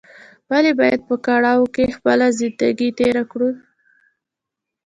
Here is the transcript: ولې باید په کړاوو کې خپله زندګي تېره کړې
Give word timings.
ولې 0.49 0.71
باید 0.79 1.01
په 1.09 1.15
کړاوو 1.25 1.71
کې 1.75 1.93
خپله 1.97 2.25
زندګي 2.39 2.89
تېره 2.99 3.23
کړې 3.31 3.51